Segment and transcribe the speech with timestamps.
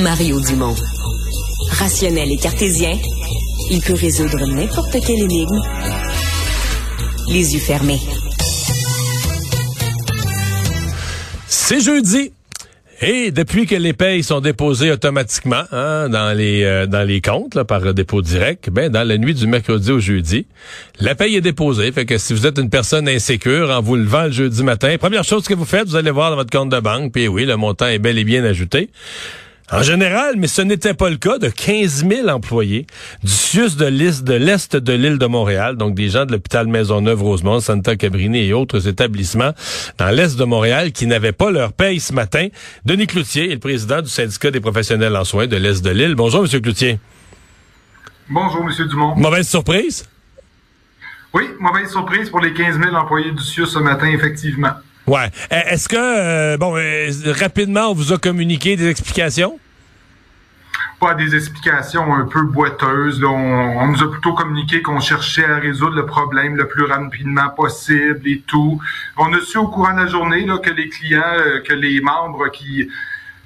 [0.00, 0.74] Mario Dumont.
[1.72, 2.96] Rationnel et cartésien,
[3.70, 5.60] il peut résoudre n'importe quelle énigme
[7.28, 8.00] les yeux fermés.
[11.46, 12.32] C'est jeudi.
[13.02, 17.56] Et depuis que les payes sont déposées automatiquement hein, dans les euh, dans les comptes
[17.56, 20.46] là, par dépôt direct, ben dans la nuit du mercredi au jeudi,
[21.00, 21.90] la paye est déposée.
[21.92, 25.24] Fait que si vous êtes une personne insécure en vous levant le jeudi matin, première
[25.24, 27.56] chose que vous faites, vous allez voir dans votre compte de banque, puis oui, le
[27.56, 28.88] montant est bel et bien ajouté.
[29.72, 32.86] En général, mais ce n'était pas le cas de 15 000 employés
[33.24, 36.66] du CIUS de l'Est de l'Est de l'île de Montréal, donc des gens de l'hôpital
[36.66, 39.52] Maisonneuve-Rosemont, Santa Cabrini et autres établissements
[39.96, 42.48] dans l'Est de Montréal qui n'avaient pas leur paye ce matin.
[42.84, 46.16] Denis Cloutier est le président du syndicat des professionnels en soins de l'Est de l'île.
[46.16, 46.98] Bonjour, Monsieur Cloutier.
[48.28, 49.16] Bonjour, Monsieur Dumont.
[49.16, 50.06] Mauvaise surprise?
[51.32, 54.72] Oui, mauvaise surprise pour les 15 000 employés du CIUS ce matin, effectivement.
[55.06, 55.30] Ouais.
[55.50, 57.10] Est-ce que, euh, bon, euh,
[57.40, 59.58] rapidement, on vous a communiqué des explications?
[61.02, 63.24] Pas des explications un peu boiteuses.
[63.24, 68.20] On, nous a plutôt communiqué qu'on cherchait à résoudre le problème le plus rapidement possible
[68.24, 68.80] et tout.
[69.16, 72.52] On a su au courant de la journée que les clients, euh, que les membres
[72.52, 72.88] qui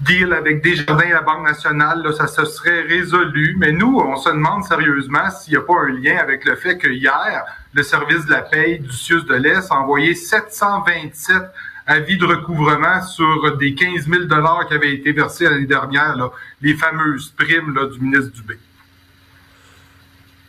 [0.00, 3.56] deal avec Desjardins et la Banque nationale, ça se serait résolu.
[3.58, 6.76] Mais nous, on se demande sérieusement s'il n'y a pas un lien avec le fait
[6.76, 11.44] que hier, le service de la paye du CIUS de l'Est a envoyé 727
[11.88, 14.24] avis de recouvrement sur des 15 000
[14.68, 18.58] qui avaient été versés l'année dernière, là, les fameuses primes là, du ministre Dubé.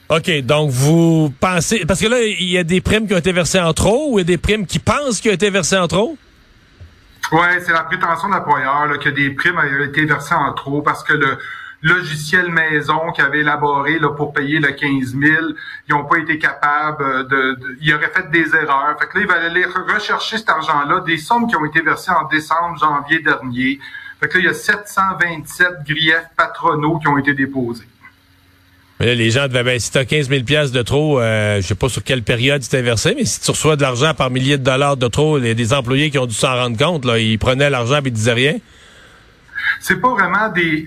[0.09, 1.85] OK, donc vous pensez...
[1.85, 4.19] Parce que là, il y a des primes qui ont été versées en trop ou
[4.19, 6.17] il y a des primes qui pensent qu'ils ont été versées en trop?
[7.31, 11.03] Oui, c'est la prétention de l'employeur que des primes ont été versées en trop parce
[11.03, 11.37] que le
[11.81, 15.21] logiciel maison qui avait élaboré là, pour payer le 15 000,
[15.87, 18.97] ils n'ont pas été capables de, Ils auraient fait des erreurs.
[18.99, 22.11] Fait que là, il va aller rechercher cet argent-là, des sommes qui ont été versées
[22.11, 23.79] en décembre, janvier dernier.
[24.19, 27.87] Fait que là, il y a 727 griefs patronaux qui ont été déposés.
[28.99, 31.67] Mais là, les gens devaient, ben, si t'as 15 000 pièces de trop, euh, je
[31.67, 34.57] sais pas sur quelle période c'était versé, mais si tu reçois de l'argent par milliers
[34.57, 37.05] de dollars de trop, il y a des employés qui ont dû s'en rendre compte,
[37.05, 38.57] là, ils prenaient l'argent et ils disaient rien.
[39.79, 40.85] C'est pas vraiment des,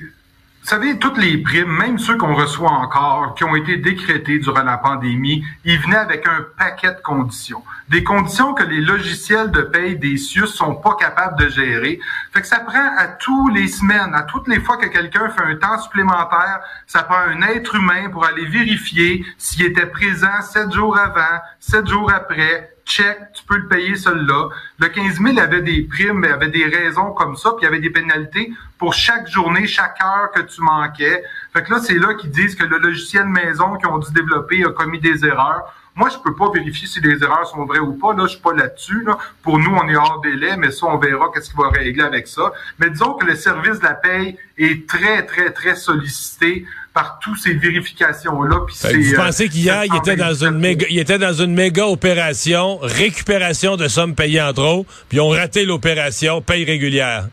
[0.62, 4.62] vous savez, toutes les primes, même ceux qu'on reçoit encore, qui ont été décrétés durant
[4.62, 7.64] la pandémie, ils venaient avec un paquet de conditions.
[7.88, 11.98] Des conditions que les logiciels de paye des CIUS sont pas capables de gérer.
[12.32, 15.42] Fait que ça prend à tous les semaines, à toutes les fois que quelqu'un fait
[15.42, 20.72] un temps supplémentaire, ça prend un être humain pour aller vérifier s'il était présent sept
[20.72, 24.48] jours avant, sept jours après, check, tu peux le payer celui-là.
[24.78, 27.80] Le 15 000 avait des primes, avait des raisons comme ça, puis il y avait
[27.80, 31.22] des pénalités pour chaque journée, chaque heure que tu manquais.
[31.52, 34.64] Fait que là, c'est là qu'ils disent que le logiciel maison qu'ils ont dû développer
[34.64, 35.72] a commis des erreurs.
[35.94, 38.14] Moi, je peux pas vérifier si les erreurs sont vraies ou pas.
[38.14, 39.02] Là, je suis pas là-dessus.
[39.04, 39.18] Là.
[39.42, 42.26] Pour nous, on est hors délai, mais ça, on verra qu'est-ce qu'il va régler avec
[42.26, 42.52] ça.
[42.78, 46.64] Mais disons que le service de la paye est très, très, très sollicité
[46.94, 48.56] par toutes ces vérifications-là.
[48.56, 52.78] Vous euh, pensez qu'hier, il était dans une méga, il était dans une méga opération,
[52.82, 57.28] récupération de sommes payées en trop, puis on raté l'opération, paye régulière.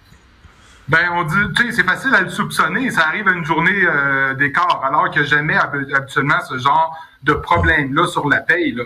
[0.87, 2.89] Ben, on dit, tu sais, c'est facile à le soupçonner.
[2.89, 8.07] Ça arrive à une journée euh, d'écart, alors que jamais habituellement ce genre de problème-là
[8.07, 8.71] sur la paye.
[8.71, 8.85] Là.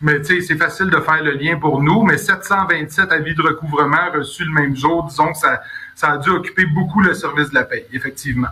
[0.00, 2.02] Mais tu sais, c'est facile de faire le lien pour nous.
[2.02, 5.62] Mais 727 avis de recouvrement reçus le même jour, disons que ça,
[5.94, 8.48] ça a dû occuper beaucoup le service de la paye, effectivement.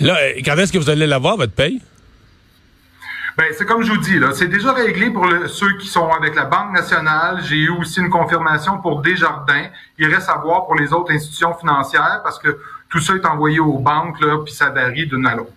[0.00, 1.80] Là, euh, quand est-ce que vous allez l'avoir, votre paye?
[3.36, 6.34] Ben, c'est comme je vous dis, là, c'est déjà réglé pour ceux qui sont avec
[6.34, 7.42] la Banque nationale.
[7.44, 9.66] J'ai eu aussi une confirmation pour Desjardins.
[9.98, 12.58] Il reste à voir pour les autres institutions financières parce que
[12.88, 15.52] tout ça est envoyé aux banques, là, puis ça varie d'une à l'autre.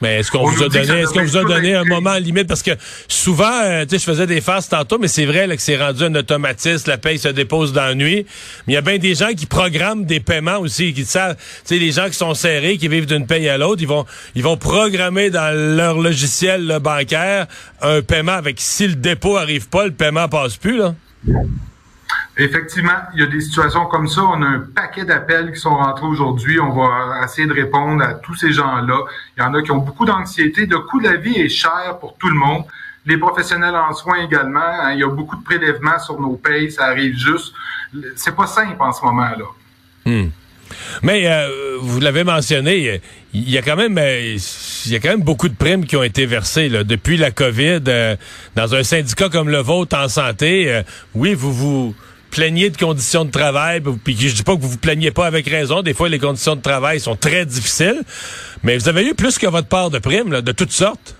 [0.00, 2.46] Mais est-ce qu'on vous a donné, est-ce qu'on vous a donné un moment limite?
[2.46, 2.70] Parce que
[3.06, 5.76] souvent, euh, tu sais, je faisais des faces tantôt, mais c'est vrai là, que c'est
[5.76, 8.26] rendu un automatisme, la paye se dépose dans la nuit.
[8.66, 11.42] Mais il y a bien des gens qui programment des paiements aussi, qui savent, tu
[11.64, 14.42] sais, les gens qui sont serrés, qui vivent d'une paye à l'autre, ils vont, ils
[14.42, 17.46] vont programmer dans leur logiciel bancaire
[17.82, 20.94] un paiement avec si le dépôt arrive pas, le paiement passe plus là.
[22.40, 24.22] Effectivement, il y a des situations comme ça.
[24.24, 26.58] On a un paquet d'appels qui sont rentrés aujourd'hui.
[26.58, 29.04] On va essayer de répondre à tous ces gens-là.
[29.36, 30.64] Il y en a qui ont beaucoup d'anxiété.
[30.64, 32.64] Le coût de la vie est cher pour tout le monde.
[33.04, 34.60] Les professionnels en soins également.
[34.60, 34.92] Hein.
[34.92, 36.70] il y a beaucoup de prélèvements sur nos payes.
[36.70, 37.52] Ça arrive juste.
[38.16, 39.44] C'est pas simple en ce moment-là.
[40.06, 40.28] Hmm.
[41.02, 43.02] Mais euh, vous l'avez mentionné,
[43.34, 44.36] il y a quand même euh,
[44.86, 47.80] il y a quand même beaucoup de primes qui ont été versées depuis la COVID
[47.88, 48.16] euh,
[48.56, 50.82] dans un syndicat comme le vôtre en santé.
[51.14, 51.94] oui, vous vous
[52.30, 55.48] plaignez de conditions de travail, puis je dis pas que vous vous plaignez pas avec
[55.48, 55.82] raison.
[55.82, 58.02] Des fois, les conditions de travail sont très difficiles,
[58.62, 61.16] mais vous avez eu plus que votre part de primes, de toutes sortes.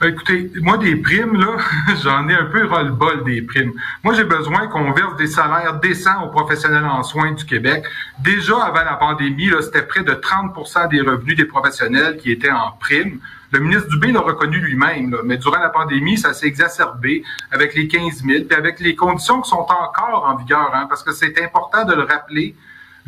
[0.00, 1.56] Ben, écoutez, moi, des primes, là,
[2.04, 3.72] j'en ai un peu ras-le-bol des primes.
[4.04, 7.84] Moi, j'ai besoin qu'on verse des salaires décents aux professionnels en soins du Québec.
[8.20, 12.70] Déjà, avant la pandémie, c'était près de 30% des revenus des professionnels qui étaient en
[12.78, 13.18] primes.
[13.50, 17.88] Le ministre Dubé l'a reconnu lui-même, mais durant la pandémie, ça s'est exacerbé avec les
[17.88, 21.42] 15 000, puis avec les conditions qui sont encore en vigueur, hein, parce que c'est
[21.42, 22.54] important de le rappeler.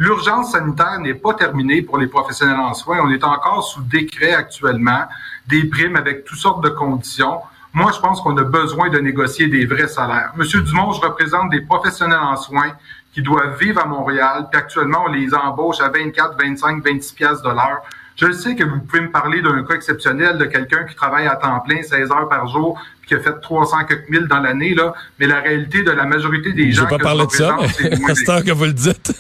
[0.01, 3.01] L'urgence sanitaire n'est pas terminée pour les professionnels en soins.
[3.05, 5.05] On est encore sous décret actuellement,
[5.47, 7.41] des primes avec toutes sortes de conditions.
[7.75, 10.33] Moi, je pense qu'on a besoin de négocier des vrais salaires.
[10.37, 12.73] Monsieur Dumont, je représente des professionnels en soins
[13.13, 17.43] qui doivent vivre à Montréal, puis actuellement, on les embauche à 24, 25, 26 pièces
[17.43, 17.83] de l'heure.
[18.17, 21.37] Je sais que vous pouvez me parler d'un cas exceptionnel de quelqu'un qui travaille à
[21.37, 24.75] temps plein, 16 heures par jour, puis qui a fait 300 quelques mille dans l'année,
[24.75, 24.95] là.
[25.19, 26.85] Mais la réalité de la majorité des gens.
[26.85, 27.67] Je vais pas parler de ça, mais
[28.15, 29.13] c'est que vous le dites.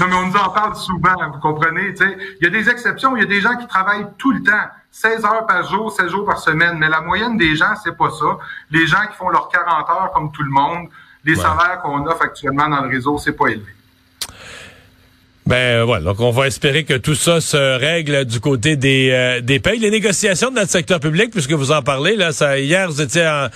[0.00, 1.94] Non, mais on nous en parle souvent, vous comprenez?
[2.40, 4.66] Il y a des exceptions, il y a des gens qui travaillent tout le temps,
[4.90, 8.10] 16 heures par jour, 16 jours par semaine, mais la moyenne des gens, c'est pas
[8.10, 8.38] ça.
[8.70, 10.88] Les gens qui font leurs 40 heures comme tout le monde,
[11.24, 13.72] les salaires qu'on offre actuellement dans le réseau, c'est pas élevé.
[15.44, 19.40] Ben voilà, donc on va espérer que tout ça se règle du côté des euh,
[19.40, 19.80] des payes.
[19.80, 23.22] Les négociations de notre secteur public, puisque vous en parlez, là, ça hier vous étiez
[23.26, 23.48] euh,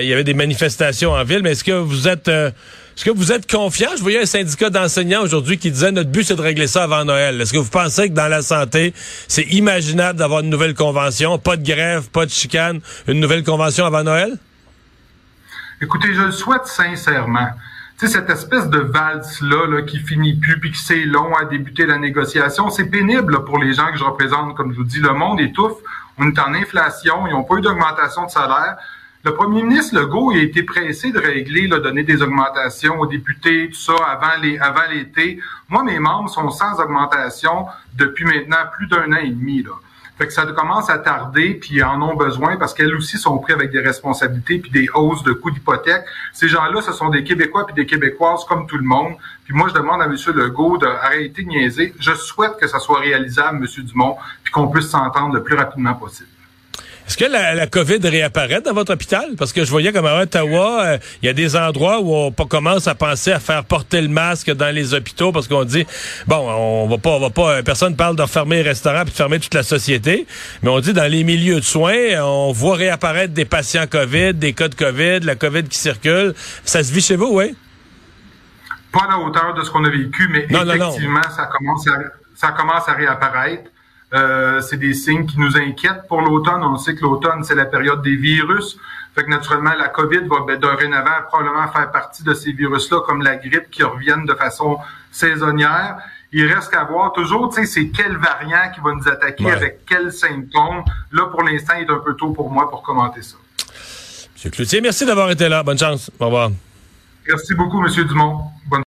[0.00, 2.52] il y avait des manifestations en ville, mais est-ce que vous êtes euh,
[2.96, 3.90] est-ce que vous êtes confiant?
[3.96, 7.04] Je voyais un syndicat d'enseignants aujourd'hui qui disait notre but c'est de régler ça avant
[7.04, 7.40] Noël.
[7.40, 8.92] Est-ce que vous pensez que dans la santé,
[9.28, 13.86] c'est imaginable d'avoir une nouvelle convention, pas de grève, pas de chicane, une nouvelle convention
[13.86, 14.38] avant Noël?
[15.80, 17.48] Écoutez, je le souhaite sincèrement.
[17.98, 21.44] Tu sais, cette espèce de valse-là là, qui finit plus, puis que c'est long à
[21.44, 24.54] débuter la négociation, c'est pénible pour les gens que je représente.
[24.56, 25.78] Comme je vous dis, le monde étouffe.
[26.18, 28.76] On est en inflation, ils n'ont pas eu d'augmentation de salaire.
[29.24, 33.06] Le premier ministre Legault il a été pressé de régler, de donner des augmentations aux
[33.06, 35.38] députés, tout ça, avant l'été.
[35.68, 39.62] Moi, mes membres sont sans augmentation depuis maintenant plus d'un an et demi.
[39.62, 39.70] Là.
[40.18, 43.52] Que ça commence à tarder, puis ils en ont besoin parce qu'elles aussi sont pris
[43.52, 46.04] avec des responsabilités puis des hausses de coûts d'hypothèque.
[46.32, 49.14] Ces gens-là, ce sont des Québécois puis des Québécoises comme tout le monde.
[49.44, 50.16] Puis moi, je demande à M.
[50.34, 51.94] Legault d'arrêter de niaiser.
[51.98, 53.84] Je souhaite que ça soit réalisable, M.
[53.84, 56.28] Dumont, puis qu'on puisse s'entendre le plus rapidement possible.
[57.12, 59.32] Est-ce que la, la, COVID réapparaît dans votre hôpital?
[59.36, 62.30] Parce que je voyais comme à Ottawa, euh, il y a des endroits où on
[62.32, 65.86] commence à penser à faire porter le masque dans les hôpitaux parce qu'on dit,
[66.26, 69.10] bon, on va pas, on va pas, euh, personne parle de fermer les restaurants puis
[69.10, 70.26] de fermer toute la société,
[70.62, 74.54] mais on dit dans les milieux de soins, on voit réapparaître des patients COVID, des
[74.54, 76.32] cas de COVID, la COVID qui circule.
[76.64, 77.54] Ça se vit chez vous, oui?
[78.90, 81.92] Pas à la hauteur de ce qu'on a vécu, mais effectivement, ça commence à,
[82.36, 83.70] ça commence à réapparaître.
[84.14, 86.62] Euh, c'est des signes qui nous inquiètent pour l'automne.
[86.62, 88.76] On sait que l'automne, c'est la période des virus.
[89.14, 93.22] Fait que naturellement, la COVID va ben, dorénavant probablement faire partie de ces virus-là, comme
[93.22, 94.78] la grippe, qui reviennent de façon
[95.10, 95.96] saisonnière.
[96.32, 99.84] Il reste à voir toujours, tu sais, c'est quel variant qui va nous attaquer avec
[99.86, 100.82] quels symptômes.
[101.10, 103.36] Là, pour l'instant, il est un peu tôt pour moi pour commenter ça.
[104.34, 105.62] Monsieur Cloutier, merci d'avoir été là.
[105.62, 106.10] Bonne chance.
[106.18, 106.50] Au revoir.
[107.28, 108.40] Merci beaucoup, Monsieur Dumont.
[108.66, 108.80] Bonne